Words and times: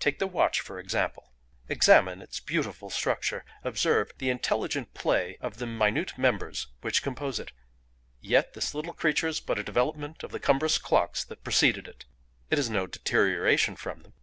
"Take 0.00 0.18
the 0.18 0.26
watch, 0.26 0.58
for 0.58 0.80
example; 0.80 1.34
examine 1.68 2.20
its 2.20 2.40
beautiful 2.40 2.90
structure; 2.90 3.44
observe 3.62 4.10
the 4.18 4.28
intelligent 4.28 4.92
play 4.92 5.38
of 5.40 5.58
the 5.58 5.66
minute 5.68 6.18
members 6.18 6.66
which 6.80 7.00
compose 7.00 7.38
it: 7.38 7.52
yet 8.20 8.54
this 8.54 8.74
little 8.74 8.92
creature 8.92 9.28
is 9.28 9.38
but 9.38 9.56
a 9.56 9.62
development 9.62 10.24
of 10.24 10.32
the 10.32 10.40
cumbrous 10.40 10.78
clocks 10.78 11.22
that 11.22 11.44
preceded 11.44 11.86
it; 11.86 12.06
it 12.50 12.58
is 12.58 12.68
no 12.68 12.88
deterioration 12.88 13.76
from 13.76 14.02
them. 14.02 14.14